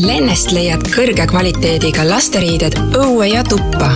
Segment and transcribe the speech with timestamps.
[0.00, 3.90] Lennest leiad kõrge kvaliteediga lasteriided õue ja tuppa.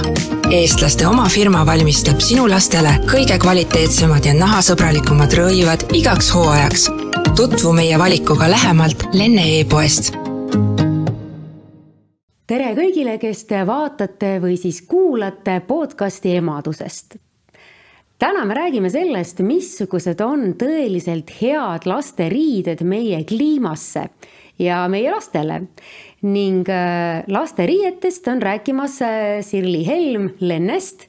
[0.53, 6.85] eestlaste oma firma valmistab sinu lastele kõige kvaliteetsemad ja nahasõbralikumad rõivad igaks hooajaks.
[7.37, 10.12] tutvu meie valikuga lähemalt Lenne e-poest
[12.46, 17.16] tere kõigile, kes te vaatate või siis kuulate podcasti emadusest.
[18.18, 24.11] täna me räägime sellest, missugused on tõeliselt head lasteriided meie kliimasse
[24.59, 25.62] ja meie lastele.
[26.25, 31.09] ning äh, lasteriietest on rääkimas äh, Sirli Helm Lennest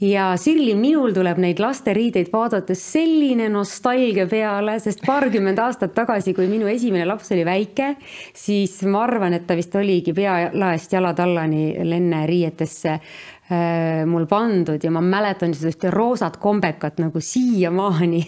[0.00, 6.48] ja Sirli, minul tuleb neid lasteriideid vaadates selline nostalgia peale, sest paarkümmend aastat tagasi, kui
[6.50, 7.94] minu esimene laps oli väike,
[8.36, 14.92] siis ma arvan, et ta vist oligi pealaest jalatallani Lenne riietesse äh, mul pandud ja
[14.94, 18.24] ma mäletan ühte roosat kombekat nagu siiamaani.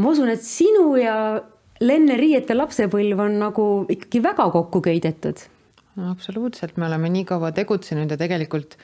[0.00, 1.16] ma usun, et sinu ja
[1.84, 5.42] Lenne Riiete lapsepõlv on nagu ikkagi väga kokku köidetud.
[6.10, 8.78] absoluutselt, me oleme nii kaua tegutsenud ja tegelikult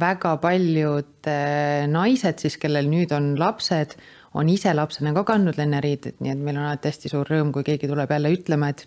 [0.00, 3.96] väga paljud eh, naised siis, kellel nüüd on lapsed,
[4.34, 7.64] on ise lapsena ka kandnud lenneriideid, nii et meil on alati hästi suur rõõm, kui
[7.66, 8.86] keegi tuleb jälle ütlema, et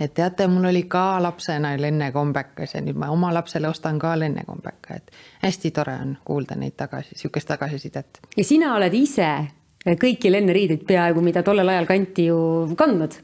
[0.00, 4.96] et teate, mul oli ka lapsena lennekombekas ja nüüd ma oma lapsele ostan ka lennekombeka,
[4.96, 5.12] et
[5.44, 8.20] hästi tore on kuulda neid tagasi, sihukest tagasisidet.
[8.36, 9.28] ja sina oled ise
[9.84, 12.38] kõiki lenneriideid peaaegu, mida tollel ajal kanti ju
[12.78, 13.18] kandnud.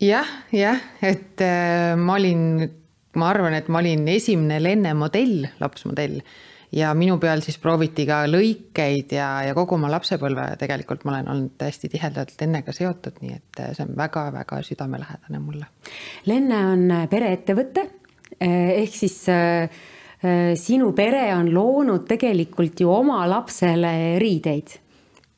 [0.00, 2.62] jah, jah, et äh, ma olin,
[3.18, 6.20] ma arvan, et ma olin esimene lennemodell, lapsmodell
[6.72, 11.30] ja minu peal siis prooviti ka lõikeid ja, ja kogu oma lapsepõlve tegelikult ma olen
[11.32, 15.72] olnud hästi tihedalt lennega seotud, nii et äh, see on väga-väga südamelähedane mulle.
[16.30, 17.88] Lenne on äh, pereettevõte
[18.40, 19.24] ehk siis
[20.60, 23.90] sinu pere on loonud tegelikult ju oma lapsele
[24.22, 24.76] riideid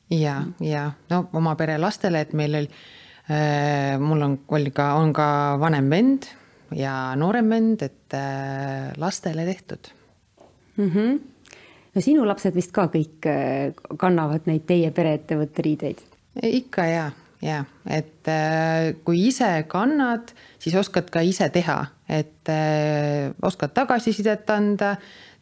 [0.09, 2.69] ja, ja no oma pere lastele, et meil oli
[3.29, 5.27] äh,, mul on, oli ka, on ka
[5.61, 6.29] vanem vend
[6.75, 9.91] ja noorem vend, et äh, lastele tehtud
[10.75, 10.89] mm.
[10.89, 11.19] -hmm.
[11.95, 15.99] no sinu lapsed vist ka kõik äh, kannavad neid teie pereettevõtte riideid?
[16.43, 17.11] ikka ja,
[17.41, 24.49] ja et äh, kui ise kannad, siis oskad ka ise teha, et äh, oskad tagasisidet
[24.49, 24.95] anda,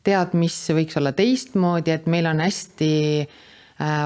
[0.03, 3.50] tead, mis võiks olla teistmoodi, et meil on hästi äh, Äh,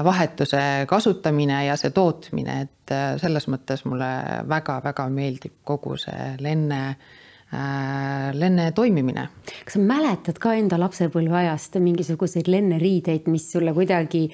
[0.04, 4.08] vahetuse kasutamine ja see tootmine, et äh, selles mõttes mulle
[4.48, 9.28] väga-väga meeldib kogu see lenne äh, lenne toimimine.
[9.64, 14.28] kas sa mäletad ka enda lapsepõlve ajast mingisuguseid lenneriideid, mis sulle kuidagi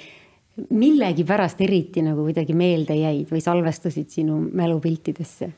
[0.71, 5.49] millegipärast eriti nagu kuidagi meelde jäid või salvestusid sinu mälupiltidesse?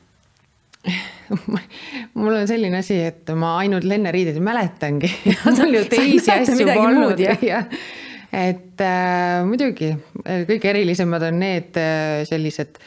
[2.13, 5.09] mul on selline asi, et ma ainult lenneriideid mäletangi
[5.49, 7.63] on ju teisi asju polnud ja, ja
[8.35, 12.79] et äh, muidugi äh, kõige erilisemad on need äh, sellised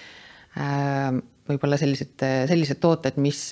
[0.59, 1.15] äh,
[1.49, 3.49] võib-olla sellised, äh, sellised tooted, mis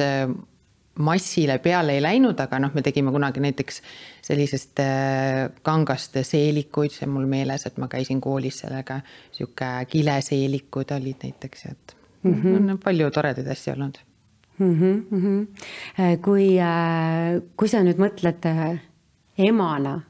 [0.97, 3.83] massile peale ei läinud, aga noh, me tegime kunagi näiteks
[4.25, 4.81] sellisest
[5.65, 9.03] kangast seelikuid, see on mul meeles, et ma käisin koolis sellega,
[9.37, 12.71] sihuke kileseelikud olid näiteks, et mm -hmm.
[12.73, 13.99] on palju toredaid asju olnud
[14.59, 14.81] mm.
[14.81, 16.17] -hmm.
[16.25, 16.49] kui,
[17.57, 18.49] kui sa nüüd mõtled
[19.37, 20.01] emana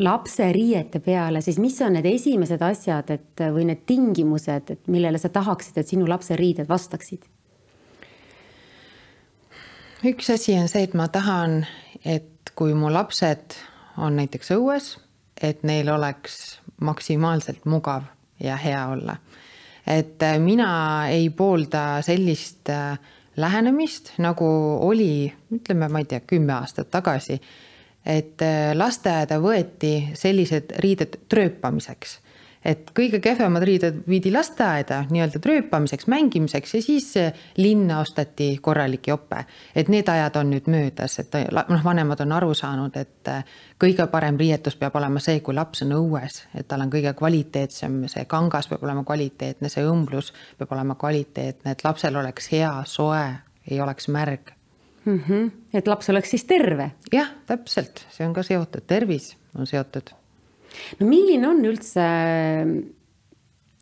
[0.00, 5.20] lapse riiete peale, siis mis on need esimesed asjad, et või need tingimused, et millele
[5.20, 7.28] sa tahaksid, et sinu lapse riided vastaksid?
[10.08, 11.60] üks asi on see, et ma tahan,
[12.08, 13.56] et kui mu lapsed
[14.00, 14.94] on näiteks õues,
[15.36, 18.08] et neil oleks maksimaalselt mugav
[18.40, 19.16] ja hea olla.
[19.86, 22.98] et mina ei poolda sellist äh,
[23.36, 24.46] lähenemist, nagu
[24.80, 27.40] oli, ütleme, ma ei tea, kümme aastat tagasi
[28.06, 32.18] et äh, lasteaeda võeti sellised riided trööpamiseks
[32.64, 39.08] et kõige kehvemad riided viidi lasteaeda nii-öelda trööpamiseks, mängimiseks ja siis äh, linna osteti korralik
[39.08, 39.44] jope.
[39.74, 43.32] et need ajad on nüüd möödas, et äh, noh, vanemad on aru saanud, et
[43.80, 48.04] kõige parem riietus peab olema see, kui laps on õues, et tal on kõige kvaliteetsem,
[48.08, 53.24] see kangas peab olema kvaliteetne, see õmblus peab olema kvaliteetne, et lapsel oleks hea, soe,
[53.70, 54.59] ei oleks märg
[55.04, 55.20] mm.
[55.26, 55.50] -hmm.
[55.72, 56.90] et laps oleks siis terve.
[57.12, 60.10] jah, täpselt, see on ka seotud, tervis on seotud.
[61.00, 62.06] no milline on üldse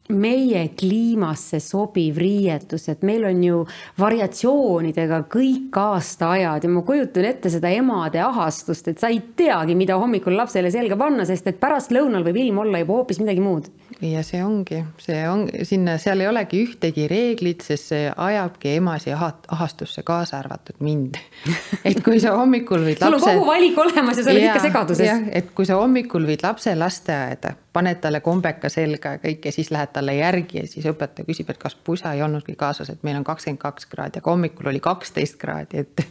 [0.09, 3.59] meie kliimasse sobiv riietus, et meil on ju
[4.00, 9.99] variatsioonidega kõik aastaajad ja ma kujutan ette seda emade ahastust, et sa ei teagi, mida
[10.00, 13.69] hommikul lapsele selga panna, sest et pärastlõunal võib ilm olla juba hoopis midagi muud.
[14.00, 19.11] Ja see ongi, see on sinna, seal ei olegi ühtegi reeglit, sest see ajabki emasi
[19.15, 21.19] ahastusse, kaasa arvatud mind.
[21.89, 23.19] et kui sa hommikul viid lapse.
[23.19, 25.25] sul on kogu valik olemas ja sa oled ikka segaduses.
[25.41, 29.73] et kui sa hommikul viid lapse lasteaeda, paned talle kombeka selga ja kõik ja siis
[29.75, 33.19] lähed talle järgi ja siis õpetaja küsib, et kas pusa ei olnudki kaasas, et meil
[33.19, 36.06] on kakskümmend kaks kraadi, aga hommikul oli kaksteist kraadi, et.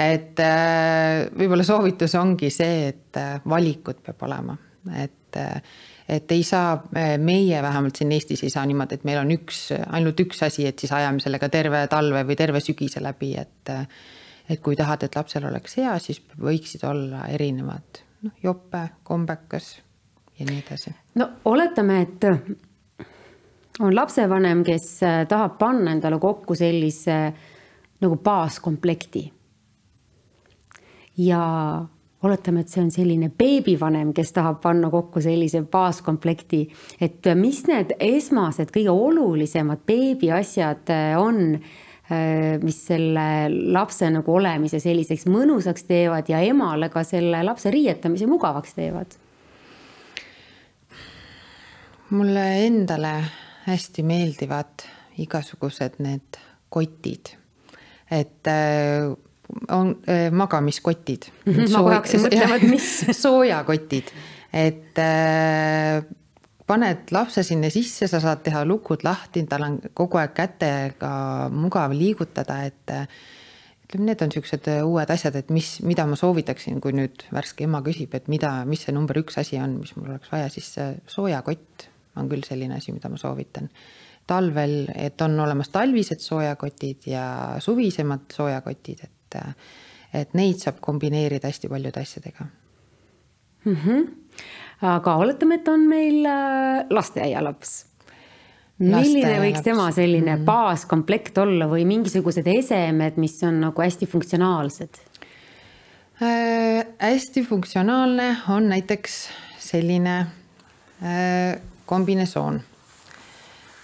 [0.00, 4.56] et äh, võib-olla soovitus ongi see, et äh, valikut peab olema,
[4.96, 5.18] et
[6.08, 6.76] et ei saa,
[7.18, 10.78] meie vähemalt siin Eestis ei saa niimoodi, et meil on üks, ainult üks asi, et
[10.78, 13.74] siis ajame sellega terve talve või terve sügise läbi, et.
[14.50, 19.76] et kui tahad, et lapsel oleks hea, siis võiksid olla erinevad, noh, jope, kombekas
[20.40, 20.94] ja nii edasi.
[21.20, 22.26] no oletame, et
[23.80, 24.88] on lapsevanem, kes
[25.28, 27.20] tahab panna endale kokku sellise
[28.00, 29.32] nagu baaskomplekti.
[31.20, 31.44] ja
[32.22, 36.64] oletame, et see on selline beebivanem, kes tahab panna kokku sellise baaskomplekti,
[37.00, 41.56] et mis need esmased kõige olulisemad beebi asjad äh, on,
[42.10, 43.24] äh, mis selle
[43.72, 49.18] lapse nagu olemise selliseks mõnusaks teevad ja emale ka selle lapse riietamise mugavaks teevad?
[52.10, 53.12] mulle endale
[53.68, 54.82] hästi meeldivad
[55.22, 56.38] igasugused need
[56.74, 57.36] kotid,
[58.10, 59.12] et äh,
[59.68, 61.30] on äh, magamiskotid.
[61.44, 61.52] Mm.
[61.52, 62.88] -hmm, ma kohe hakkasin mõtlema, et mis.
[63.22, 64.12] Soojakotid,
[64.52, 66.04] et äh,
[66.66, 71.12] paned lapse sinna sisse, sa saad teha lukud lahti, tal on kogu aeg kätega
[71.52, 73.06] mugav liigutada, et äh,
[73.86, 77.82] ütleme, need on äh, uued asjad, et mis, mida ma soovitaksin, kui nüüd värske ema
[77.86, 80.76] küsib, et mida, mis see number üks asi on, mis mul oleks vaja, siis
[81.10, 83.70] soojakott on küll selline asi, mida ma soovitan.
[84.30, 87.24] Talvel, et on olemas talvised soojakotid ja
[87.62, 89.68] suvisemad soojakotid, et et,
[90.22, 92.46] et neid saab kombineerida hästi paljude asjadega
[93.64, 93.76] mm.
[93.76, 94.08] -hmm.
[94.82, 97.86] aga oletame, et on meil äh, lasteaialaps.
[98.78, 105.00] milline võiks tema selline mm baaskomplekt olla või mingisugused esemed, mis on nagu hästi funktsionaalsed
[106.22, 106.86] äh,?
[106.98, 109.28] hästi funktsionaalne on näiteks
[109.58, 110.18] selline
[111.02, 112.60] äh, kombinesoon,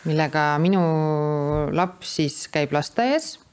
[0.04, 0.80] millega minu
[1.72, 3.45] laps siis käib lasteaias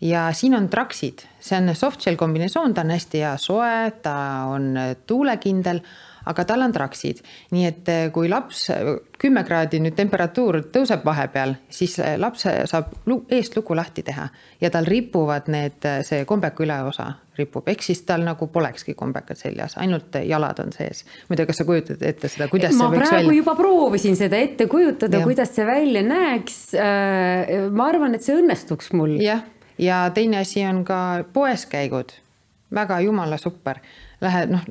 [0.00, 3.72] ja siin on traksid, see on softshell kombinesoon, ta on hästi hea soe,
[4.02, 4.18] ta
[4.52, 4.74] on
[5.06, 5.80] tuulekindel,
[6.26, 7.22] aga tal on traksid,
[7.54, 8.66] nii et eh, kui laps,
[9.16, 12.96] kümme kraadi nüüd temperatuur tõuseb vahepeal, siis eh, laps saab
[13.32, 14.26] eest luku lahti teha
[14.60, 19.38] ja tal ripuvad need, eh, see kombeka üleosa ripub, ehk siis tal nagu polekski kombekat
[19.38, 21.04] seljas, ainult jalad on sees.
[21.28, 23.40] ma ei tea, kas sa kujutad ette seda, kuidas ma see võiks välja?
[23.40, 26.62] juba proovisin seda ette kujutada, kuidas see välja näeks.
[26.80, 29.20] Äh, ma arvan, et see õnnestuks mul.
[29.22, 29.44] jah
[29.78, 32.12] ja teine asi on ka poes käigud,
[32.74, 33.80] väga jumala super.
[34.20, 34.62] Lähed noh,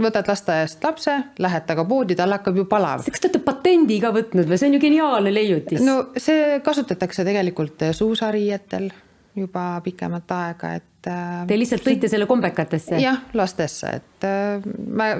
[0.00, 3.02] võtad lasteaiast lapse, lähed temaga poodi, tal hakkab ju palav.
[3.04, 5.82] kas te olete patendi ka võtnud või see on ju geniaalne leiutis?
[5.84, 8.88] no see kasutatakse tegelikult suusariietel
[9.36, 11.12] juba pikemat aega, et et.
[11.12, 12.98] Äh, Te lihtsalt tõite selle kombekatesse?
[13.02, 15.10] jah, lastesse, et äh, ma,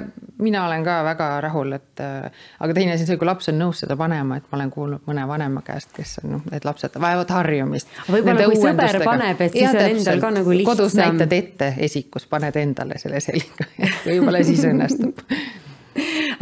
[0.41, 3.59] mina olen ka väga rahul, et äh, aga teine asi on see, kui laps on
[3.59, 6.97] nõus seda panema, et ma olen kuulnud mõne vanema käest, kes on noh, et lapsed
[7.01, 7.91] vajavad harjumist.
[8.09, 10.71] võib-olla kui sõber paneb, et siis ja, on endal ka nagu lihtsam.
[10.73, 13.69] kodus näitad ette esikus, paned endale selle selga
[14.09, 15.25] võib-olla siis õnnestub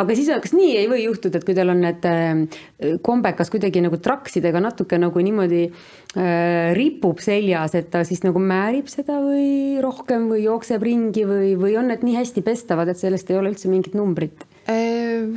[0.01, 2.62] aga siis, kas nii ei või juhtuda, et kui teil on need äh,
[3.06, 8.90] kombekas kuidagi nagu traksidega natuke nagu niimoodi äh, ripub seljas, et ta siis nagu määrib
[8.92, 13.31] seda või rohkem või jookseb ringi või, või on need nii hästi pestavad, et sellest
[13.31, 14.48] ei ole üldse mingit numbrit?
[14.72, 15.30] Äh,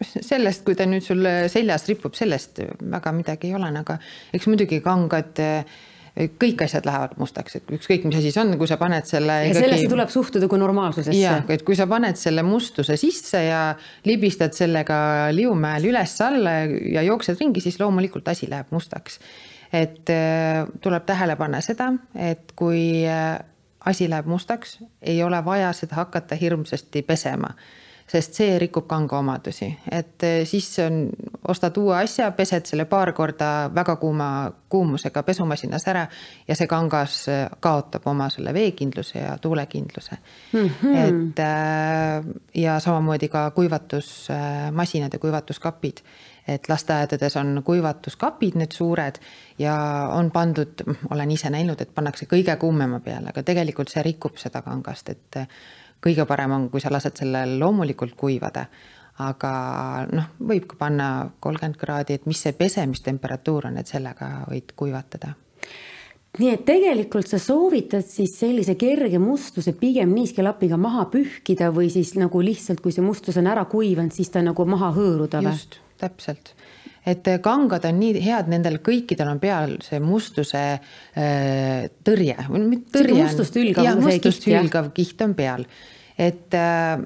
[0.00, 3.98] sellest, kui ta nüüd sul seljas ripub, sellest väga midagi ei ole, aga
[4.36, 5.78] eks muidugi kangad äh,
[6.40, 9.36] kõik asjad lähevad mustaks, et ükskõik, mis asi see on, kui sa paned selle.
[9.44, 9.66] ja ikkagi...
[9.66, 11.18] sellesse tuleb suhtuda kui normaalsusesse.
[11.20, 13.60] jah, et kui sa paned selle mustuse sisse ja
[14.08, 19.20] libistad sellega liumäel üles-alla ja jooksed ringi, siis loomulikult asi läheb mustaks.
[19.72, 23.38] et äh, tuleb tähele panna seda, et kui äh,
[23.86, 27.54] asi läheb mustaks, ei ole vaja seda hakata hirmsasti pesema
[28.10, 31.04] sest see rikub kanga omadusi, et eh, siis on,
[31.48, 34.30] ostad uue asja, pesed selle paar korda väga kuuma
[34.70, 36.06] kuumusega pesumasinas ära
[36.48, 40.18] ja see kangas eh, kaotab oma selle veekindluse ja tuulekindluse
[40.52, 40.70] mm.
[40.82, 40.96] -hmm.
[41.04, 46.04] et eh, ja samamoodi ka kuivatusmasinad ja kuivatuskapid
[46.48, 49.20] et lasteaedades on kuivatuskapid, need suured
[49.58, 49.74] ja
[50.12, 54.62] on pandud, olen ise näinud, et pannakse kõige kuumema peale, aga tegelikult see rikub seda
[54.62, 55.38] kangast, et
[56.04, 58.66] kõige parem on, kui sa lased sellel loomulikult kuivada.
[59.20, 59.52] aga
[60.16, 61.06] noh, võib ka panna
[61.44, 65.34] kolmkümmend kraadi, et mis see pesemistemperatuur on, et sellega võid kuivatada
[66.38, 72.14] nii et tegelikult sa soovitad siis sellise kerge mustuse pigem niiskelapiga maha pühkida või siis
[72.14, 75.56] nagu lihtsalt, kui see mustus on ära kuivanud, siis ta nagu maha hõõruda või?
[75.58, 76.54] just, täpselt
[77.06, 82.36] et kangad on nii head, nendel kõikidel on peal see mustuse äh, tõrje.
[82.92, 83.84] tõrje mustust hülgav.
[83.88, 85.64] jah, mustust hülgav kiht on peal,
[86.20, 87.00] et äh,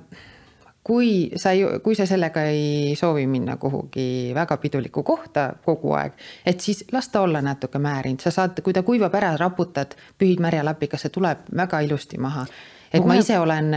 [0.85, 6.61] kui sa, kui sa sellega ei soovi minna kuhugi väga pidulikku kohta kogu aeg, et
[6.61, 10.65] siis las ta olla natuke määrinud, sa saad, kui ta kuivab ära, raputad, pühid märja
[10.67, 12.47] läpiga, see tuleb väga ilusti maha.
[12.93, 13.73] et ma ise olen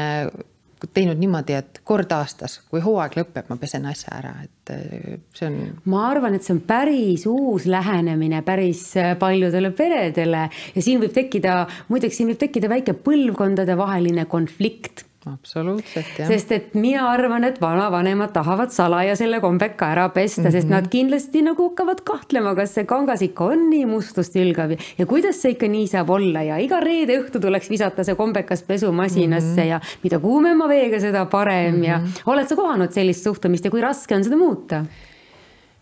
[0.93, 5.49] teinud niimoodi, et kord aastas, kui hooaeg lõpeb, ma pesen asja ära, et äh, see
[5.49, 5.57] on.
[5.89, 11.15] ma arvan, et see on päris uus lähenemine päris äh, paljudele peredele ja siin võib
[11.15, 16.29] tekkida, muideks siin võib tekkida väike põlvkondadevaheline konflikt absoluutselt, jah.
[16.29, 20.51] sest et mina arvan, et vanavanemad tahavad salaja selle kombeka ära pesta mm, -hmm.
[20.51, 20.75] sest mhm.
[20.75, 25.41] nad kindlasti nagu hakkavad kahtlema, kas see kangas ikka on nii mustust hülgav ja kuidas
[25.41, 29.63] see ikka nii saab olla ja iga reede õhtu tuleks visata see kombekas pesumasinasse mm
[29.63, 29.69] -hmm.
[29.69, 31.87] ja mida kuumema veega, seda parem mm -hmm.
[31.87, 32.07] ja mhm.
[32.25, 34.85] oled sa kohanud sellist suhtumist ja kui raske on seda muuta?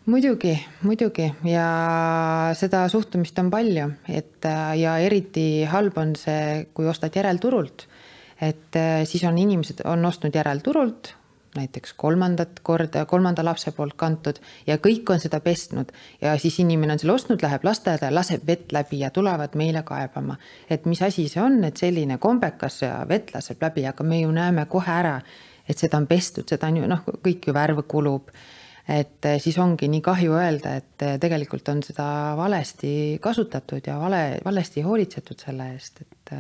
[0.06, 0.54] muidugi,
[0.86, 1.66] muidugi ja
[2.58, 4.48] seda suhtumist on palju, et
[4.78, 7.88] ja eriti halb on see, kui ostad järelturult
[8.42, 11.16] et äh, siis on inimesed, on ostnud järelturult
[11.56, 16.96] näiteks kolmandat korda, kolmanda lapse poolt kantud ja kõik on seda pestnud ja siis inimene
[16.96, 20.38] on selle ostnud, läheb lasteaeda, laseb vett läbi ja tulevad meile kaebama,
[20.70, 24.36] et mis asi see on, et selline kombekas ja vett laseb läbi, aga me ju
[24.36, 25.16] näeme kohe ära,
[25.68, 28.30] et seda on pestud, seda on ju noh, kõik ju värv kulub.
[28.88, 33.98] et äh, siis ongi nii kahju öelda, et äh, tegelikult on seda valesti kasutatud ja
[33.98, 36.34] vale, valesti hoolitsetud selle eest, et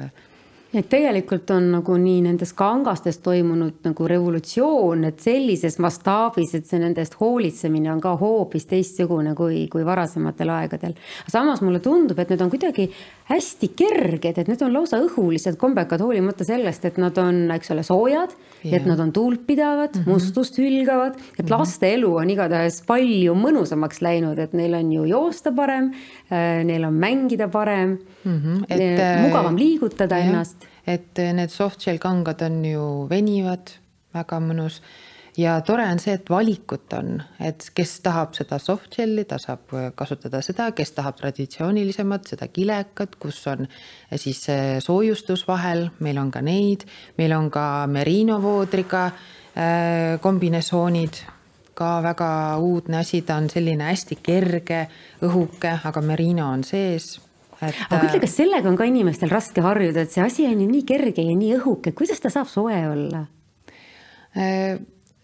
[0.74, 6.82] et tegelikult on nagu nii nendes kangastes toimunud nagu revolutsioon, et sellises mastaabis, et see
[6.82, 10.96] nende eest hoolitsemine on ka hoopis teistsugune kui, kui varasematel aegadel.
[11.32, 12.90] samas mulle tundub, et need on kuidagi
[13.26, 17.82] hästi kerged, et need on lausa õhulised kombekad, hoolimata sellest, et nad on, eks ole,
[17.86, 20.12] soojad yeah., et nad on tuultpidavad mm, -hmm.
[20.14, 21.58] mustust hülgavad, et mm -hmm.
[21.58, 25.92] laste elu on igatahes palju mõnusamaks läinud, et neil on ju joosta parem,
[26.32, 28.64] äh, neil on mängida parem mm, -hmm.
[28.70, 30.30] et, äh, mugavam liigutada yeah.
[30.30, 33.74] ennast et need softshell kangad on ju venivad,
[34.16, 34.80] väga mõnus
[35.38, 40.42] ja tore on see, et valikut on, et kes tahab seda softshell'i, ta saab kasutada
[40.46, 43.66] seda, kes tahab traditsioonilisemat, seda kilekat, kus on
[44.16, 44.46] siis
[44.86, 46.88] soojustus vahel, meil on ka neid,
[47.20, 51.22] meil on ka merino voodriga äh, kombinesoonid,
[51.76, 52.32] ka väga
[52.64, 54.86] uudne asi, ta on selline hästi kerge,
[55.28, 57.18] õhuke, aga merino on sees
[57.60, 57.76] et....
[57.90, 60.84] aga ütle, kas sellega on ka inimestel raske harjuda, et see asi on ju nii
[60.88, 63.26] kerge ja nii õhuke, kuidas ta saab soe olla?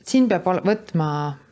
[0.01, 1.07] Äh, siin peab võtma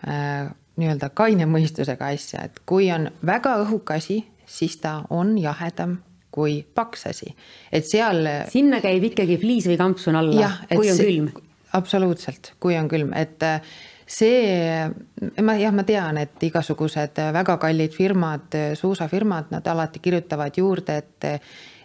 [0.08, 6.00] äh, nii-öelda kaine mõistusega asja, et kui on väga õhuke asi, siis ta on jahedam
[6.32, 7.32] kui paks asi,
[7.74, 8.28] et seal.
[8.52, 11.32] sinna käib ikkagi fliis või kampsun alla, kui on külm.
[11.74, 13.42] absoluutselt, kui on külm, et
[14.10, 14.86] see,
[15.42, 21.30] ma jah, ma tean, et igasugused väga kallid firmad, suusafirmad, nad alati kirjutavad juurde, et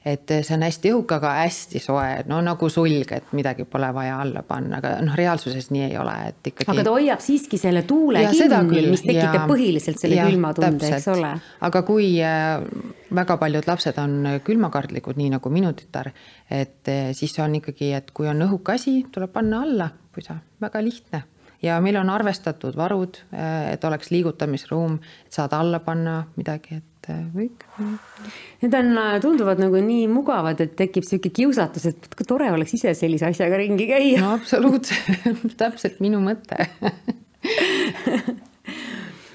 [0.05, 4.19] et see on hästi õhuke, aga hästi soe, no nagu sulg, et midagi pole vaja
[4.21, 6.69] alla panna, aga noh, reaalsuses nii ei ole, et ikkagi.
[6.75, 11.11] aga ta hoiab siiski selle tuule ja kinni, mis tekitab ja, põhiliselt selle külmatunde, eks
[11.15, 11.35] ole.
[11.69, 12.61] aga kui äh,
[13.17, 16.13] väga paljud lapsed on külmakardlikud, nii nagu minu tütar,
[16.53, 20.85] et äh, siis on ikkagi, et kui on õhuke asi, tuleb panna alla, pusa, väga
[20.85, 21.25] lihtne
[21.65, 26.85] ja meil on arvestatud varud, äh, et oleks liigutamisruum, et saad alla panna midagi, et
[27.13, 27.67] äh, kõik.
[28.63, 32.75] Need on, äh, tunduvad nagu nii mugavad, et tekib sihuke kiusatus, et kui tore oleks
[32.79, 34.23] ise sellise asjaga ringi käia.
[34.23, 36.59] no absoluutselt, täpselt minu mõte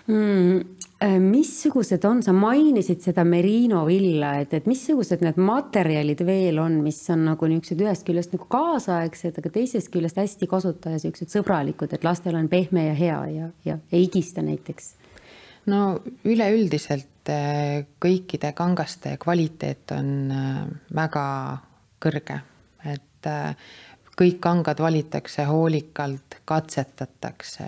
[0.10, 6.58] mm Äh, missugused on, sa mainisid seda merino villa, et, et missugused need materjalid veel
[6.60, 11.32] on, mis on nagu niisugused ühest küljest nagu kaasaegsed, aga teisest küljest hästi kasutaja siuksed
[11.32, 14.98] sõbralikud, et lastel on pehme ja hea ja, ja ei higista näiteks?
[15.72, 21.26] no üleüldiselt äh, kõikide kangaste kvaliteet on äh, väga
[22.00, 22.42] kõrge,
[22.88, 23.28] et
[24.20, 27.66] kõik kangad valitakse hoolikalt, katsetatakse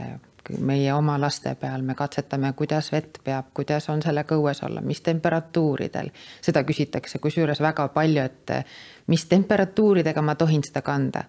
[0.60, 5.02] meie oma laste peal, me katsetame, kuidas vett peab, kuidas on sellega õues olla, mis
[5.06, 6.12] temperatuuridel.
[6.42, 8.54] seda küsitakse kusjuures väga palju, et
[9.08, 11.24] mis temperatuuridega ma tohin seda kanda.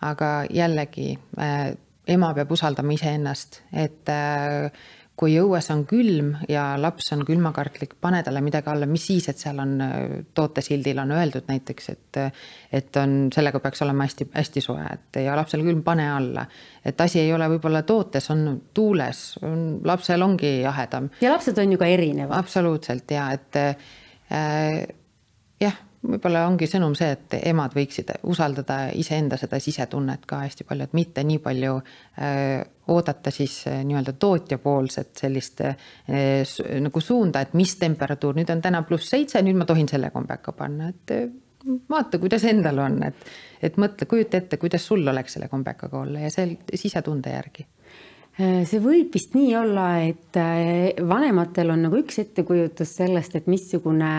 [0.00, 1.72] aga jällegi äh,
[2.06, 4.70] ema peab usaldama iseennast, et äh,
[5.16, 9.40] kui õues on külm ja laps on külmakartlik, pane talle midagi alla, mis siis, et
[9.40, 9.72] seal on
[10.36, 12.20] tootesildil on öeldud näiteks, et
[12.76, 16.46] et on, sellega peaks olema hästi-hästi soe, et ja lapsel külm, pane alla.
[16.84, 18.44] et asi ei ole võib-olla tootes, on
[18.74, 19.24] tuules,
[19.84, 21.08] lapsel ongi jahedam.
[21.20, 22.36] ja lapsed on ju ka erinevad.
[22.36, 24.86] absoluutselt ja et äh,
[25.60, 30.88] jah võib-olla ongi sõnum see, et emad võiksid usaldada iseenda seda sisetunnet ka hästi palju,
[30.88, 32.60] et mitte nii palju äh,
[32.92, 35.76] oodata siis äh, nii-öelda tootjapoolset sellist äh,
[36.82, 40.54] nagu suunda, et mis temperatuur nüüd on täna pluss seitse, nüüd ma tohin selle kombeka
[40.56, 41.16] panna, et
[41.90, 43.30] vaata, kuidas endal on, et,
[43.62, 47.66] et mõtle, kujuta ette, kuidas sul oleks selle kombekaga olla ja see sisetunde järgi
[48.36, 54.10] see võib vist nii olla, et äh, vanematel on nagu üks ettekujutus sellest, et missugune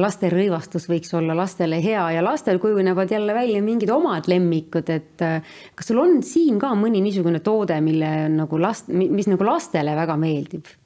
[0.00, 5.24] laste rõivastus võiks olla lastele hea ja lastel kujunevad jälle välja mingid omad lemmikud, et
[5.26, 9.96] äh, kas sul on siin ka mõni niisugune toode, mille nagu last, mis nagu lastele
[9.98, 10.76] väga meeldib?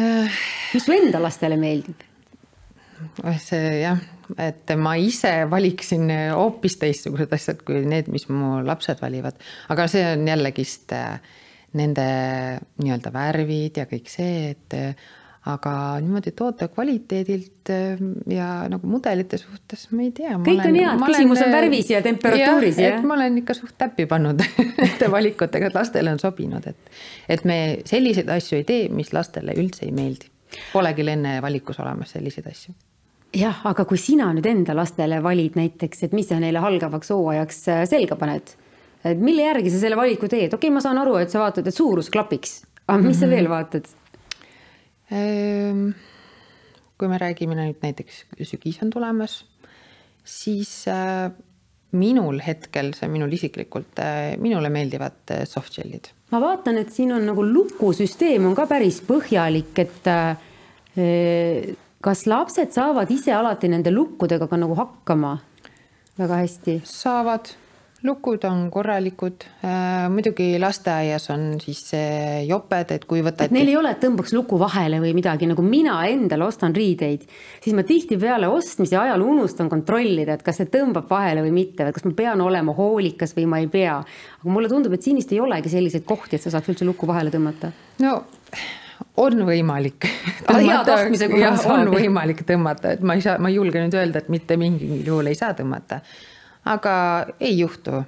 [0.00, 2.04] mis su enda lastele meeldib?
[3.40, 3.98] see jah,
[4.38, 9.38] et ma ise valiksin hoopis teistsugused asjad kui need, mis mu lapsed valivad,
[9.72, 11.20] aga see on jällegist äh,
[11.78, 12.04] nende
[12.82, 15.08] nii-öelda värvid ja kõik see, et äh,
[15.50, 15.72] aga
[16.02, 20.34] niimoodi toote kvaliteedilt äh, ja nagu mudelite suhtes ma ei tea.
[20.44, 23.06] kõik on head, küsimus on värvis ja temperatuuris jah ja??
[23.06, 24.42] ma olen ikka suht täppi pannud
[24.82, 26.92] nende valikutega, et lastele on sobinud, et,
[27.28, 30.30] et me selliseid asju ei tee, mis lastele üldse ei meeldi.
[30.72, 32.74] Polegi enne valikus olemas selliseid asju
[33.36, 37.62] jah, aga kui sina nüüd enda lastele valid näiteks, et mis sa neile algavaks hooajaks
[37.70, 38.54] äh, selga paned,
[39.06, 41.66] et mille järgi sa selle valiku teed, okei okay,, ma saan aru, et sa vaatad,
[41.66, 43.20] et suurus klapiks, aga mis mm -hmm.
[43.20, 43.34] sa mhm.
[43.34, 43.92] veel vaatad?
[45.10, 45.90] Ehm,
[46.98, 49.44] kui me räägime nüüd näiteks sügis on tulemas,
[50.24, 51.30] siis äh,
[51.92, 56.10] minul hetkel, see minul isiklikult, äh, minule meeldivad softgel'id.
[56.30, 60.06] ma vaatan, et siin on nagu lukusüsteem on ka päris põhjalik, et
[62.00, 65.34] kas lapsed saavad ise alati nende lukkudega ka nagu hakkama
[66.20, 66.80] väga hästi?
[66.88, 67.50] saavad,
[68.08, 70.06] lukud on korralikud äh,.
[70.12, 71.82] muidugi lasteaias on siis
[72.48, 73.44] joped, et kui võtad.
[73.50, 77.28] et neil ei ole, et tõmbaks luku vahele või midagi, nagu mina endale ostan riideid,
[77.60, 82.08] siis ma tihtipeale ostmise ajal unustan kontrollida, et kas see tõmbab vahele või mitte, kas
[82.08, 84.00] ma pean olema hoolikas või ma ei pea.
[84.40, 87.08] aga mulle tundub, et siin vist ei olegi selliseid kohti, et sa saaks üldse lukku
[87.12, 87.74] vahele tõmmata.
[88.00, 88.22] no
[89.20, 90.06] on võimalik.
[91.32, 91.74] korral saab.
[91.74, 95.04] on võimalik tõmmata, et ma ei saa, ma ei julge nüüd öelda, et mitte mingil
[95.06, 96.00] juhul ei saa tõmmata.
[96.70, 96.94] aga
[97.40, 98.02] ei juhtu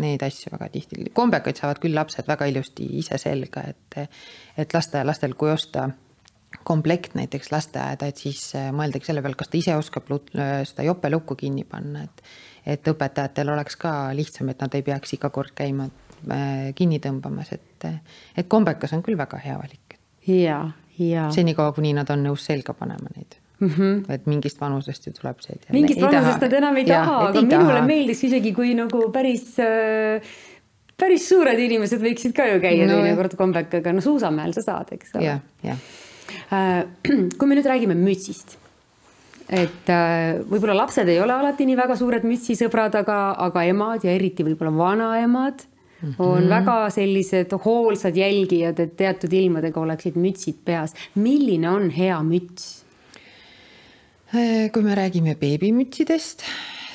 [0.00, 3.98] neid asju väga tihti, kombekaid saavad küll lapsed väga ilusti ise selga, et,
[4.58, 5.88] et laste, lastel, kui osta
[6.64, 11.36] komplekt näiteks lasteaeda, et siis äh, mõeldagi selle peale, kas ta ise oskab seda jopelukku
[11.38, 12.26] kinni panna, et
[12.64, 17.52] et õpetajatel oleks ka lihtsam, et nad ei peaks iga kord käima äh, kinni tõmbamas,
[17.52, 17.90] et
[18.40, 20.60] et kombekas on küll väga hea valik ja,
[20.98, 21.30] ja.
[21.34, 23.68] senikaua, kuni nad on nõus selga panema neid mm.
[23.68, 24.00] -hmm.
[24.14, 25.60] et mingist vanusest ju tuleb see.
[25.72, 27.86] mingist vanusest nad enam ei taha, aga ei minule taha.
[27.86, 30.34] meeldiks isegi, kui nagu päris äh,
[31.00, 35.16] päris suured inimesed võiksid ka ju käia no, teinekord kombekaga, no suusamäel sa saad, eks
[35.18, 35.38] ole.
[35.64, 36.84] Äh,
[37.38, 38.56] kui me nüüd räägime mütsist,
[39.48, 44.14] et äh, võib-olla lapsed ei ole alati nii väga suured mütsisõbrad, aga, aga emad ja
[44.14, 45.66] eriti võib-olla vanaemad.
[46.18, 50.94] On väga sellised hoolsad jälgijad, et teatud ilmadega oleksid mütsid peas.
[51.14, 52.84] milline on hea müts?
[54.34, 56.42] Äh, kui me räägime beebimütsidest,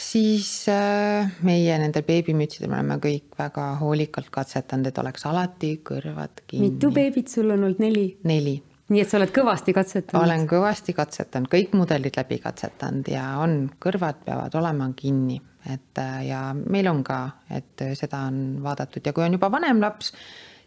[0.03, 6.43] siis äh, meie nendel beebimütsidel me oleme kõik väga hoolikalt katsetanud, et oleks alati kõrvad
[6.45, 6.69] kinni.
[6.69, 8.09] mitu beebit sul on olnud, neli?
[8.23, 8.57] neli
[8.89, 10.23] nii et sa oled kõvasti katsetanud?
[10.25, 16.21] olen kõvasti katsetanud, kõik mudelid läbi katsetanud ja on, kõrvad peavad olema kinni et äh,
[16.29, 17.19] ja meil on ka,
[17.51, 20.13] et seda on vaadatud ja kui on juba vanem laps,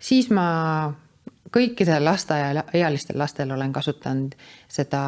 [0.02, 0.92] siis ma
[1.52, 4.36] kõikidel lasteaiaealistel lastel olen kasutanud
[4.70, 5.02] seda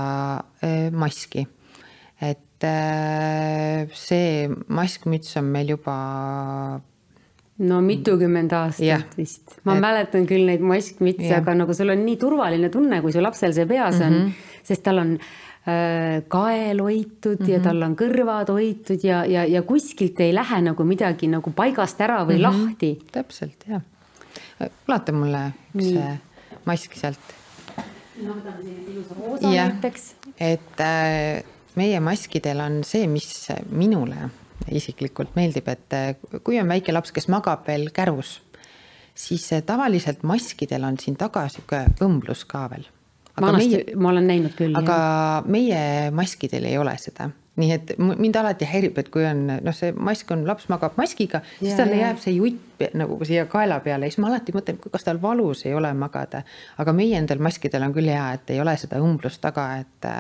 [0.64, 1.47] äh, maski.
[2.20, 5.97] et äh, see maskmüts on meil juba
[7.64, 9.03] no mitukümmend aastat yeah.
[9.16, 9.59] vist.
[9.64, 9.85] ma et...
[9.85, 13.66] mäletan küll neid maskmütse aga nagu sul on nii turvaline tunne, kui su lapsel see
[13.66, 14.62] peas on mm, -hmm.
[14.64, 15.43] sest tal on äh, Äh,
[16.29, 17.50] kael hoitud mm -hmm.
[17.50, 17.64] ja mhm.
[17.64, 22.24] tal on kõrvad hoitud ja, ja, ja kuskilt ei lähe nagu midagi nagu paigast ära
[22.24, 22.66] või mm -hmm.
[22.66, 22.98] lahti.
[23.12, 23.81] täpselt, jah.
[24.88, 25.98] ulata mulle üks Nii.
[25.98, 26.18] Äh,
[26.64, 27.35] mask sealt.
[28.22, 30.14] no võtame sellise ilusa roosa näiteks.
[30.40, 34.31] et äh, meie maskidel on see, mis minule
[34.70, 38.42] isiklikult meeldib, et äh, kui on väike laps, kes magab veel kärus,
[39.14, 42.87] siis tavaliselt maskidel on siin taga sihuke õmblus ka veel
[43.40, 44.77] vanasti meie, ma olen näinud küll.
[44.79, 45.49] aga jah.
[45.51, 49.92] meie maskidel ei ole seda nii et mind alati häirib, et kui on noh, see
[49.94, 54.18] mask on, laps magab maskiga, siis talle jääb see jutt nagu siia kaela peale siis
[54.23, 56.42] ma alati mõtlen, kas tal valus ei ole magada.
[56.83, 60.11] aga meie endal maskidel on küll hea, et ei ole seda õmblust taga, et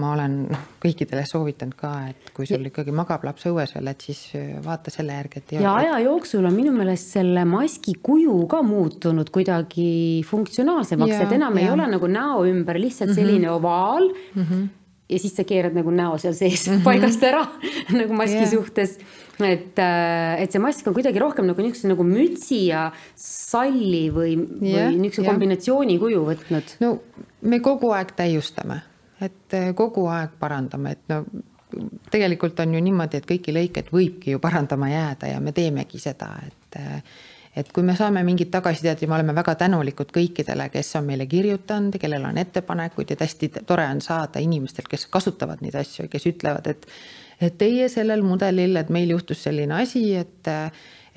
[0.00, 4.06] ma olen noh, kõikidele soovitanud ka, et kui sul ikkagi magab laps õues veel, et
[4.08, 5.54] siis äh, vaata selle järgi, et.
[5.58, 11.58] ja aja jooksul on minu meelest selle maski kuju ka muutunud kuidagi funktsionaalsemaks, et enam
[11.58, 11.66] ja.
[11.66, 13.20] ei ole nagu näo ümber lihtsalt mhm.
[13.20, 13.56] selline mm -hmm.
[13.58, 14.42] ovaal mm.
[14.42, 14.66] -hmm
[15.08, 16.84] ja siis sa keerad nagu näo seal sees mm -hmm.
[16.84, 17.46] paigast ära
[18.00, 18.50] nagu maski yeah.
[18.50, 18.98] suhtes.
[19.40, 24.34] et, äh, et see mask on kuidagi rohkem nagu niisuguse nagu mütsi ja salli või
[24.36, 26.74] või niisuguse kombinatsiooni kuju võtnud.
[26.80, 26.98] no
[27.40, 28.82] me kogu aeg täiustame,
[29.20, 31.22] et äh, kogu aeg parandame, et no
[32.10, 36.30] tegelikult on ju niimoodi, et kõiki lõikeid võibki ju parandama jääda ja me teemegi seda,
[36.46, 37.02] et äh,
[37.58, 41.26] et kui me saame mingit tagasisidet ja me oleme väga tänulikud kõikidele, kes on meile
[41.26, 46.28] kirjutanud, kellel on ettepanekuid, et hästi tore on saada inimestelt, kes kasutavad neid asju, kes
[46.30, 46.86] ütlevad, et
[47.40, 50.50] et teie sellel mudelil, et meil juhtus selline asi, et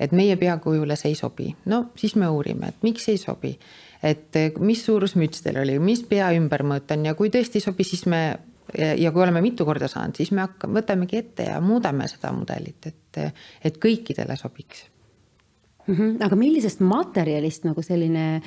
[0.02, 1.54] et meie peakujule see ei sobi.
[1.66, 3.58] no siis me uurime, et miks ei sobi.
[4.02, 7.86] Et mis suurus müts teil oli, mis pea ümbermõõt on ja kui tõesti ei sobi,
[7.86, 8.22] siis me
[8.78, 12.88] ja kui oleme mitu korda saanud, siis me hakkame, võtamegi ette ja muudame seda mudelit,
[12.88, 13.20] et,
[13.64, 14.86] et kõikidele sobiks
[15.86, 15.94] mm.
[15.94, 16.16] -hmm.
[16.24, 18.42] aga millisest materjalist nagu selline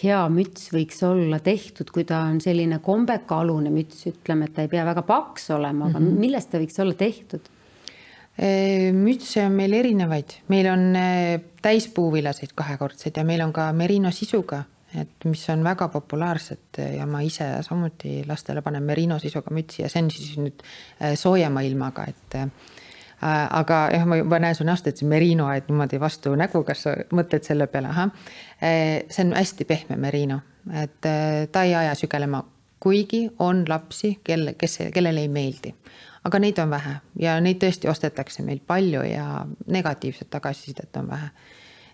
[0.00, 4.68] hea müts võiks olla tehtud, kui ta on selline kombekaalune müts, ütleme, et ta ei
[4.68, 6.20] pea väga paks olema, aga mm -hmm.
[6.26, 7.40] millest ta võiks olla tehtud?
[8.92, 10.94] mütse on meil erinevaid, meil on
[11.62, 14.62] täispuuvillaseid kahekordseid ja meil on ka merino sisuga,
[14.98, 19.88] et mis on väga populaarsed ja ma ise samuti lastele panen merino sisuga mütsi ja
[19.88, 20.64] see on siis nüüd
[21.20, 22.38] soojema ilmaga, et
[23.22, 26.62] Äh, aga jah, ma juba näen su näost, et see merino aed niimoodi vastu nägu,
[26.64, 28.14] kas sa mõtled selle peale, ahah.
[28.64, 30.38] Äh, see on hästi pehme merino,
[30.72, 32.40] et äh, ta ei aja sügelema,
[32.80, 35.74] kuigi on lapsi, kel, kes, kellele ei meeldi.
[36.24, 41.28] aga neid on vähe ja neid tõesti ostetakse meil palju ja negatiivset tagasisidet on vähe.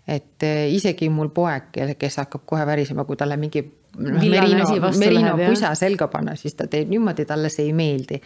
[0.07, 5.75] Et isegi mul poeg, kes hakkab kohe värisema, kui talle mingi noh, merino, merino pusa
[5.75, 8.21] selga panna, siis ta teeb niimoodi, talle see ei meeldi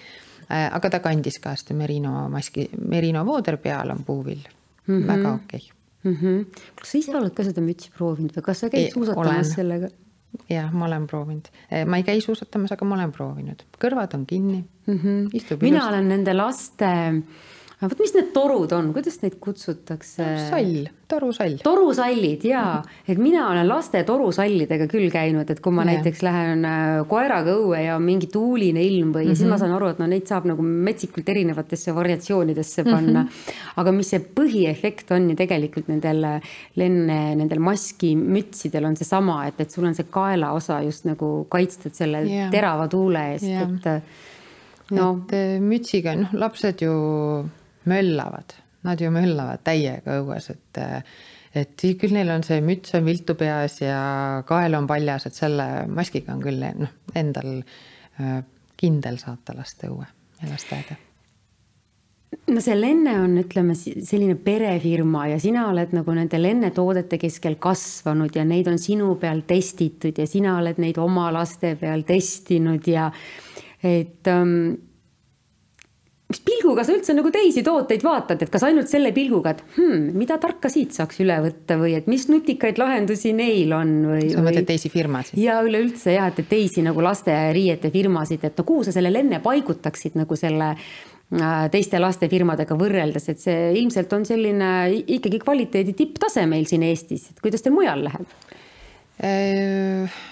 [0.50, 5.06] Äh, aga ta kandis ka seda merino maski, merino vooder peal on puuvill mm, -hmm.
[5.06, 6.12] väga okei okay.
[6.12, 6.16] mm.
[6.16, 6.62] -hmm.
[6.80, 9.92] kas sa ise oled ka seda mütsi proovinud või kas sa käid suusatamas sellega?
[10.50, 14.26] jah, ma olen proovinud, äh, ma ei käi suusatamas, aga ma olen proovinud, kõrvad on
[14.26, 15.30] kinni mm, -hmm.
[15.62, 15.88] mina ilusti.
[15.88, 17.22] olen nende laste äh,
[17.88, 20.24] vot mis need torud on, kuidas neid kutsutakse?
[20.50, 21.56] sall, torusall.
[21.64, 25.94] torusallid jaa, et mina olen laste torusallidega küll käinud, et kui ma ja.
[25.94, 29.38] näiteks lähen äh, koeraga õue ja mingi tuuline ilm või mm, -hmm.
[29.38, 29.62] siis ma mhm.
[29.64, 33.28] saan aru, et no neid saab nagu metsikult erinevatesse variatsioonidesse panna mm.
[33.28, 33.60] -hmm.
[33.82, 36.26] aga mis see põhiefekt on ju tegelikult nendel
[36.76, 42.26] lenne, nendel maskimütsidel on seesama, et, et sul on see kaelaosa just nagu kaitstud selle
[42.28, 42.50] yeah.
[42.50, 44.02] terava tuule eest yeah., et
[44.90, 45.22] no.
[45.24, 46.92] et äh, mütsiga, noh, lapsed ju
[47.88, 48.54] möllavad,
[48.86, 50.82] nad ju möllavad täiega õues, et
[51.50, 53.98] et küll neil on see müts on viltu peas ja
[54.46, 57.56] kael on paljas, et selle maskiga on küll noh, endal
[58.20, 58.40] äh,
[58.80, 60.06] kindel saata last õue
[60.40, 60.98] ja lasteaeda.
[62.50, 68.36] No see Lenne on, ütleme selline perefirma ja sina oled nagu nende lennetoodete keskel kasvanud
[68.38, 73.08] ja neid on sinu peal testitud ja sina oled neid oma laste peal testinud ja
[73.82, 74.54] et um,
[76.30, 80.10] mis pilguga sa üldse nagu teisi tooteid vaatad, et kas ainult selle pilguga, et hmm,
[80.18, 84.28] mida tarka siit saaks üle võtta või et mis nutikaid lahendusi neil on või.
[84.30, 85.38] sa mõtled teisi firmasid?
[85.40, 90.18] ja üleüldse jah, et teisi nagu lasteriiete firmasid, et no kuhu sa selle lenne paigutaksid
[90.20, 94.70] nagu selle äh, teiste lastefirmadega võrreldes, et see ilmselt on selline
[95.18, 98.38] ikkagi kvaliteedi tipptase meil siin Eestis, et kuidas teil mujal läheb?
[99.26, 100.22] Äh,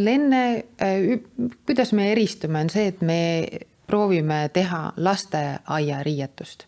[0.00, 0.42] lenne,
[0.80, 1.20] äh,
[1.68, 3.20] kuidas me eristume, on see, et me
[3.86, 6.64] proovime teha lasteaiariietust.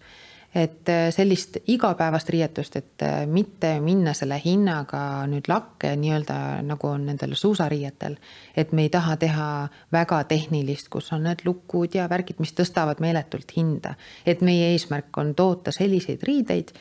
[0.57, 6.89] et äh, sellist igapäevast riietust, et äh, mitte minna selle hinnaga nüüd lakke nii-öelda nagu
[6.89, 8.17] on nendel suusariietel.
[8.57, 13.01] et me ei taha teha väga tehnilist, kus on need lukud ja värgid, mis tõstavad
[13.01, 13.95] meeletult hinda.
[14.27, 16.73] et meie eesmärk on toota selliseid riideid,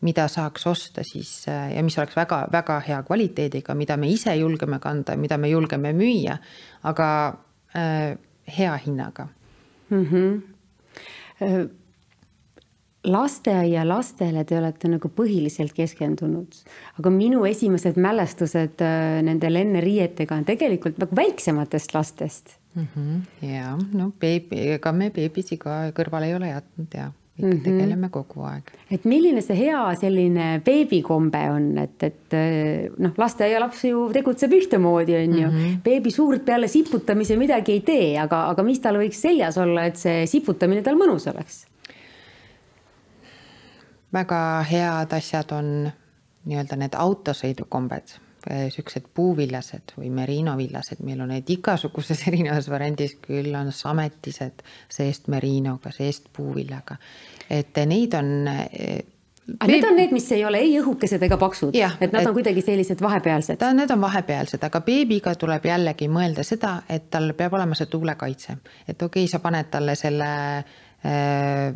[0.00, 4.78] mida saaks osta siis äh, ja mis oleks väga-väga hea kvaliteediga, mida me ise julgeme
[4.78, 6.36] kanda, mida me julgeme müüa,
[6.82, 7.08] aga
[7.76, 8.18] äh,
[8.58, 9.28] hea hinnaga
[9.92, 10.06] mm.
[10.10, 11.70] -hmm.
[13.04, 16.58] lasteaia lastele te olete nagu põhiliselt keskendunud,
[16.98, 22.86] aga minu esimesed mälestused äh, nende lenneriietega on tegelikult nagu väiksematest lastest mm.
[22.94, 23.48] -hmm.
[23.54, 27.64] ja no beebi, ega me beebisi ka kõrvale ei ole jätnud ja ikka mm -hmm.
[27.64, 28.62] tegeleme kogu aeg.
[28.90, 32.36] et milline see hea selline beebikombe on, et, et
[32.98, 35.56] noh, lasteaialaps ju tegutseb ühtemoodi, on ju mm.
[35.58, 35.82] -hmm.
[35.84, 39.96] beebi suurt peale siputamise midagi ei tee, aga, aga mis tal võiks seljas olla, et
[39.96, 41.66] see siputamine tal mõnus oleks?
[44.12, 45.92] väga head asjad on
[46.44, 48.16] nii-öelda need autosõidukombed
[48.74, 55.92] siuksed puuvillased või merinovillased, meil on neid igasuguses erinevas variandis, küll on sametised seest merinoga,
[55.94, 56.96] seest puuvillaga.
[57.50, 59.02] et neid on eh,
[59.58, 62.36] aga need on need, mis ei ole ei õhukesed ega paksud, et nad et, on
[62.36, 63.64] kuidagi sellised vahepealsed?
[63.78, 68.58] need on vahepealsed, aga beebiga tuleb jällegi mõelda seda, et tal peab olema see tuulekaitse.
[68.86, 71.72] et okei okay,, sa paned talle selle äh,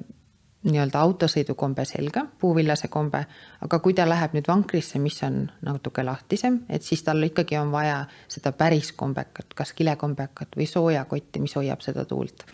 [0.66, 3.22] nii-öelda autosõidukombe selga, puuvillase kombe,
[3.62, 7.72] aga kui ta läheb nüüd vankrisse, mis on natuke lahtisem, et siis tal ikkagi on
[7.74, 12.46] vaja seda päris kombekat, kas kilekombekat või soojakotti, mis hoiab seda tuult.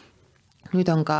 [0.72, 1.18] nüüd on ka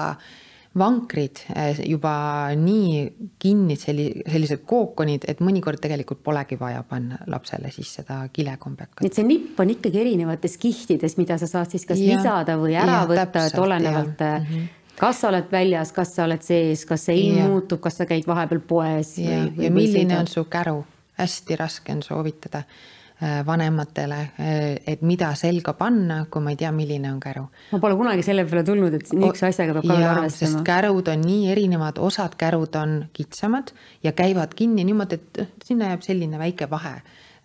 [0.79, 2.13] vankrid eh, juba
[2.57, 3.03] nii
[3.43, 9.05] kinni, selli-, sellised kookonid, et mõnikord tegelikult polegi vaja panna lapsele siis seda kilekombekat.
[9.05, 12.77] et see nipp on ikkagi erinevates kihtides, mida sa saad siis kas ja, lisada või
[12.77, 16.87] ära ja, võtta, et olenevalt mm -hmm kas sa oled väljas, kas sa oled sees,
[16.89, 17.51] kas see ilm ja.
[17.51, 19.17] muutub, kas sa käid vahepeal poes?
[19.23, 20.83] ja, ja milline on su käru,
[21.21, 24.61] hästi raske on soovitada äh, vanematele, äh,
[24.95, 27.49] et mida selga panna, kui ma ei tea, milline on käru.
[27.73, 30.63] ma pole kunagi selle peale tulnud, et niisuguse asjaga peab ka veel arvestama.
[30.71, 33.75] kärud on nii erinevad, osad kärud on kitsamad
[34.05, 36.97] ja käivad kinni niimoodi, et sinna jääb selline väike vahe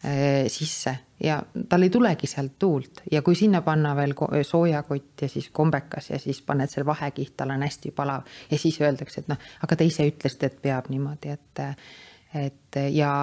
[0.06, 1.38] Äh, sisse ja
[1.70, 3.02] tal ei tulegi sealt tuult.
[3.12, 4.14] Ja kui sinna panna veel
[4.46, 8.28] soojakott ja siis kombekas ja siis paned selle vahekiht, tal on hästi palav.
[8.52, 11.64] Ja siis öeldakse, et noh, aga te ise ütlesite, et peab niimoodi, et,
[12.38, 13.14] et ja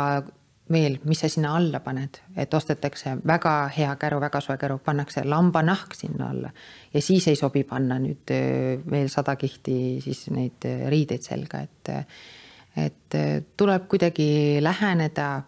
[0.72, 5.24] veel, mis sa sinna alla paned, et ostetakse väga hea käru, väga soe käru, pannakse
[5.28, 6.52] lambanahk sinna alla.
[6.94, 11.62] Ja siis ei sobi panna nüüd äh, veel sada kihti siis neid äh, riideid selga,
[11.62, 11.94] et
[12.74, 13.14] et
[13.54, 15.44] tuleb kuidagi läheneda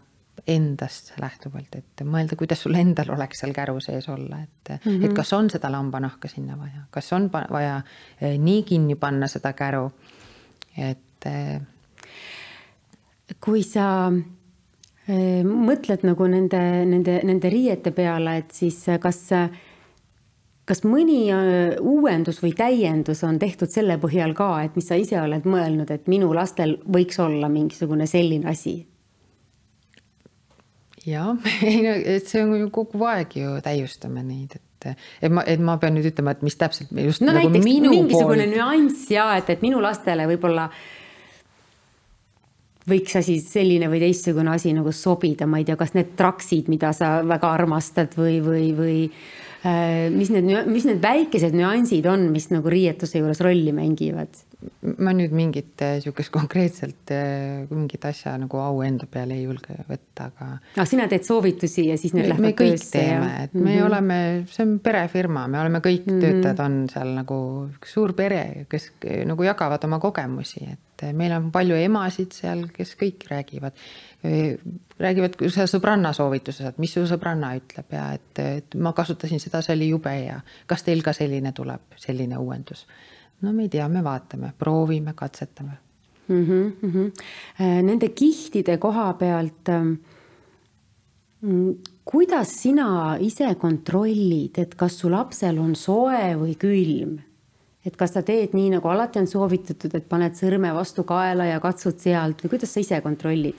[0.46, 5.04] endast lähtuvalt, et mõelda, kuidas sul endal oleks seal käru sees olla, et mm, -hmm.
[5.08, 7.82] et kas on seda lambanahka sinna vaja, kas on vaja
[8.20, 9.90] eh, nii kinni panna seda käru,
[10.76, 11.26] et.
[11.26, 11.60] Eh,
[13.42, 14.12] kui sa
[15.08, 19.32] eh, mõtled nagu nende, nende, nende riiete peale, et siis kas
[20.66, 21.30] kas mõni
[21.80, 26.06] uuendus või täiendus on tehtud selle põhjal ka, et mis sa ise oled mõelnud, et
[26.06, 28.86] minu lastel võiks olla mingisugune selline asi?
[31.06, 31.32] Jah,
[31.66, 34.92] ei no, et see on ju kogu aeg ju täiustame neid, et,
[35.22, 38.46] et ma, et ma pean nüüd ütlema, et mis täpselt just no nagu näiteks mingisugune
[38.46, 38.54] pool...
[38.54, 40.68] nüanss ja et, et minu lastele võib-olla
[42.86, 46.92] võiks asi selline või teistsugune asi nagu sobida, ma ei tea, kas need traksid, mida
[46.94, 48.98] sa väga armastad või, või, või
[49.66, 54.45] äh, mis need, mis need väikesed nüansid on, mis nagu riietuse juures rolli mängivad?
[54.96, 59.76] Ma nüüd mingit äh, sihukest konkreetselt äh, mingit asja nagu au enda peale ei julge
[59.88, 60.48] võtta, aga.
[60.80, 62.96] ah, sina teed soovitusi ja siis need lähevad töösse?
[62.96, 63.86] teeme, et me mm -hmm.
[63.86, 64.18] oleme,
[64.50, 66.24] see on perefirma, me oleme kõik mm -hmm.
[66.24, 67.38] töötajad on seal nagu
[67.76, 68.92] üks suur pere, kes
[69.26, 73.72] nagu jagavad oma kogemusi, et meil on palju emasid seal, kes kõik räägivad.
[74.98, 75.36] räägivad
[75.68, 80.10] sõbranna soovitused, mis su sõbranna ütleb ja et, et ma kasutasin seda, see oli jube
[80.10, 80.40] hea.
[80.66, 82.86] kas teil ka selline tuleb, selline uuendus?
[83.42, 85.78] No me ei tea, me vaatame, proovime, katsetame
[86.28, 86.44] mm.
[86.44, 87.82] -hmm, mm -hmm.
[87.82, 89.68] Nende kihtide koha pealt.
[89.68, 89.92] Ähm,
[91.40, 97.18] mm, kuidas sina ise kontrollid, et kas su lapsel on soe või külm?
[97.86, 101.60] et kas sa teed nii, nagu alati on soovitatud, et paned sõrme vastu kaela ja
[101.60, 103.54] katsud sealt või kuidas sa ise kontrollid?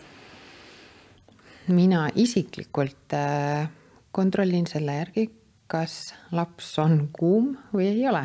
[1.68, 3.70] mina isiklikult äh,
[4.12, 5.30] kontrollin selle järgi,
[5.68, 8.24] kas laps on kuum või ei ole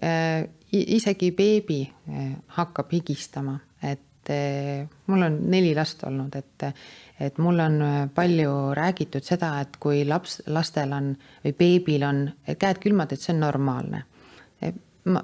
[0.00, 6.66] äh, isegi beebi eh, hakkab higistama, et eh, mul on neli last olnud, et,
[7.20, 11.12] et mul on eh, palju räägitud seda, et kui laps, lastel on
[11.44, 12.24] või beebil on
[12.58, 14.04] käed külmad, et see on normaalne.
[15.04, 15.20] ma,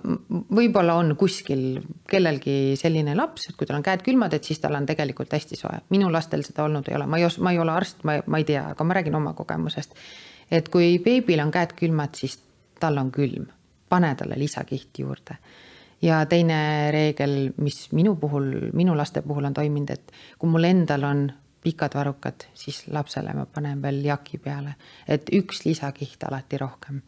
[0.61, 4.77] võib-olla on kuskil kellelgi selline laps, et kui tal on käed külmad, et siis tal
[4.77, 5.79] on tegelikult hästi soe.
[5.91, 8.43] minu lastel seda olnud ei ole, ma ei os-, ma ei ole arst, ma, ma
[8.43, 9.97] ei tea, aga ma räägin oma kogemusest.
[10.51, 12.39] et kui beebil on käed külmad, siis
[12.81, 13.49] tal on külm
[13.91, 15.37] pane talle lisakiht juurde.
[16.03, 21.05] ja teine reegel, mis minu puhul, minu laste puhul on toiminud, et kui mul endal
[21.05, 21.27] on
[21.61, 27.03] pikad varrukad, siis lapsele ma panen veel jaki peale, et üks lisakiht alati rohkem.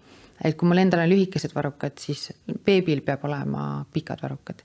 [0.45, 2.33] et kui mul endal on lühikesed varrukad, siis
[2.67, 4.61] beebil peab olema pikad varrukad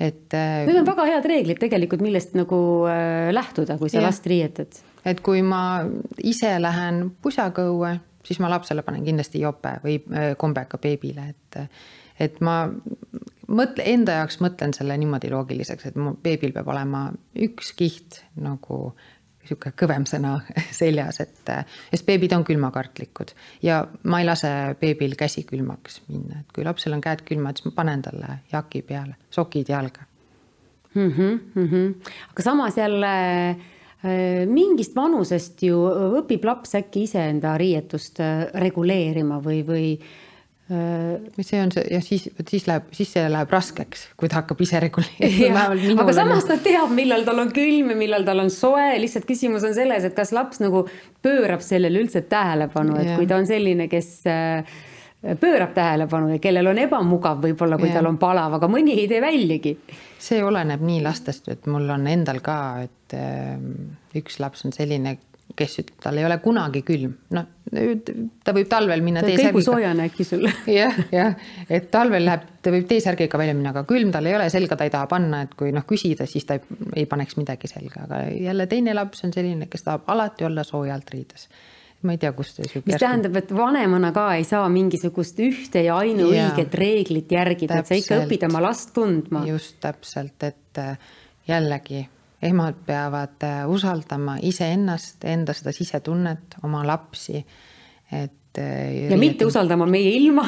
[0.00, 0.34] et.
[0.34, 4.80] Äh, Need on väga head reeglid tegelikult, millest nagu äh, lähtuda, kui sa last riietad.
[5.08, 5.80] et kui ma
[6.22, 7.94] ise lähen pusaga õue,
[8.28, 11.60] siis ma lapsele panen kindlasti jope või äh, kombeka beebile, et,
[12.20, 12.60] et ma
[13.48, 17.08] mõtle, enda jaoks mõtlen selle niimoodi loogiliseks, et mu beebil peab olema
[17.48, 18.90] üks kiht nagu
[19.48, 20.34] sihuke kõvem sõna
[20.80, 21.52] seljas, et
[21.88, 23.32] sest beebid on külmakartlikud
[23.64, 27.70] ja ma ei lase beebil käsi külmaks minna, et kui lapsel on käed külmad, siis
[27.70, 30.04] ma panen talle jaki peale, sokid jalga
[30.94, 31.10] mm.
[31.10, 32.14] -hmm, mm -hmm.
[32.34, 33.16] aga samas jälle
[33.48, 35.80] Äh, mingist vanusest ju
[36.20, 39.86] õpib laps äkki iseenda riietust äh, reguleerima või, või
[40.68, 44.80] see on see ja siis, siis läheb, siis see läheb raskeks, kui ta hakkab ise
[44.84, 45.62] reguleerima.
[46.02, 49.64] aga samas ta teab, millal tal on külm ja millal tal on soe, lihtsalt küsimus
[49.64, 50.84] on selles, et kas laps nagu
[51.24, 53.16] pöörab sellele üldse tähelepanu, et ja.
[53.16, 54.76] kui ta on selline, kes äh,
[55.40, 57.98] pöörab tähelepanu ja kellel on ebamugav võib-olla, kui ja.
[57.98, 59.74] tal on palav, aga mõni ei tee väljagi.
[60.18, 63.56] see oleneb nii lastest, et mul on endal ka, et äh,
[64.18, 65.16] üks laps on selline,
[65.58, 67.46] kes ütleb, tal ei ole kunagi külm, noh,
[68.44, 69.50] ta võib talvel minna T-särgiga.
[69.56, 70.46] kõigusoojane äkki sul.
[70.78, 71.34] jah, jah,
[71.66, 74.86] et talvel läheb, ta võib T-särgiga välja minna, aga külm tal ei ole, selga ta
[74.86, 78.22] ei taha panna, et kui noh, küsida, siis ta ei, ei paneks midagi selga, aga
[78.36, 81.48] jälle teine laps on selline, kes tahab alati olla soojalt riides
[82.06, 82.86] ma ei tea, kust see sihuke.
[82.86, 83.04] mis järsku...
[83.06, 88.20] tähendab, et vanemana ka ei saa mingisugust ühte ja ainuõiget reeglit järgida, et sa ikka
[88.24, 89.42] õpid oma last tundma.
[89.48, 90.94] just täpselt, et äh,
[91.48, 92.04] jällegi
[92.48, 97.42] emad peavad äh, usaldama iseennast, enda seda sisetunnet, oma lapsi,
[98.12, 98.34] et.
[98.62, 100.46] Äh, ja mitte usaldama meie ilma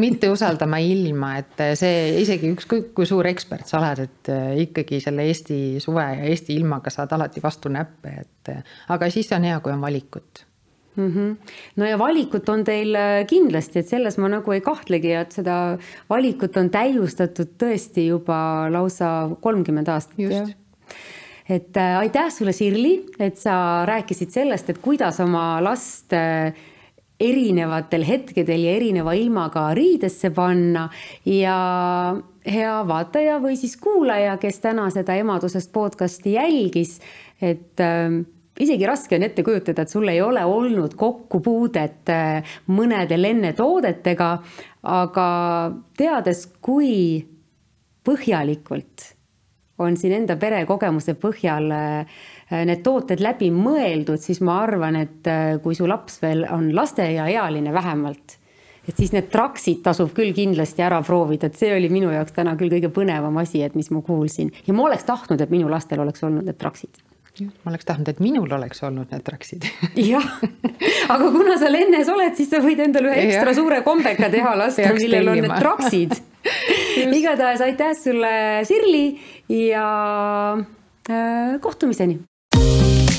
[0.00, 4.30] mitte usaldama ilma, et see isegi ükskõik kui suur ekspert sa oled, et
[4.62, 8.52] ikkagi selle Eesti suve ja Eesti ilmaga saad alati vastu näppe, et
[8.94, 10.44] aga siis on hea, kui on valikut
[10.96, 11.10] mm.
[11.10, 11.36] -hmm.
[11.76, 12.96] no ja valikut on teil
[13.28, 15.78] kindlasti, et selles ma nagu ei kahtlegi, et seda
[16.10, 20.18] valikut on täiustatud tõesti juba lausa kolmkümmend aastat.
[20.18, 20.56] just
[21.50, 26.54] et äh, aitäh sulle, Sirli, et sa rääkisid sellest, et kuidas oma last äh,
[27.20, 30.86] erinevatel hetkedel ja erineva ilmaga riidesse panna
[31.28, 31.56] ja
[32.46, 36.98] hea vaataja või siis kuulaja, kes täna seda emadusest podcast'i jälgis,
[37.42, 38.22] et äh,
[38.60, 44.30] isegi raske on ette kujutada, et sul ei ole olnud kokkupuudet äh, mõnede lennetoodetega,
[44.90, 45.28] aga
[45.98, 46.92] teades, kui
[48.06, 49.10] põhjalikult
[49.80, 52.20] on siin enda perekogemuse põhjal äh,
[52.68, 57.72] need tooted läbi mõeldud, siis ma arvan, et äh, kui su laps veel on lasteaiaealine
[57.72, 58.36] vähemalt,
[58.88, 62.56] et siis need traksid tasub küll kindlasti ära proovida, et see oli minu jaoks täna
[62.60, 64.52] küll kõige põnevam asi, et mis ma kuulsin.
[64.66, 67.00] Ja ma oleks tahtnud, et minu lastel oleks olnud need traksid
[67.48, 69.66] ma oleks tahtnud, et minul oleks olnud need traksid.
[70.10, 70.28] Jah,
[71.12, 74.92] aga kuna sa lennes oled, siis sa võid endale ühe ekstra suure kombeka teha lasta,
[74.96, 76.16] millel on need traksid.
[77.20, 78.32] Igatahes aitäh sulle,
[78.68, 79.04] Sirli
[79.52, 79.86] ja
[80.56, 82.20] äh, kohtumiseni.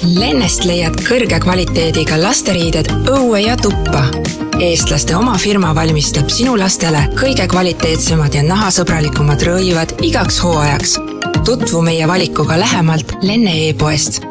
[0.01, 4.07] Lennest leiad kõrge kvaliteediga lasteriided õue ja tuppa.
[4.61, 10.97] eestlaste oma firma valmistab sinu lastele kõige kvaliteetsemad ja nahasõbralikumad rõivad igaks hooajaks.
[11.45, 14.23] tutvu meie valikuga lähemalt Lenne e-poest